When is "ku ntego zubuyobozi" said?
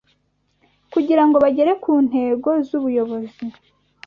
1.83-3.39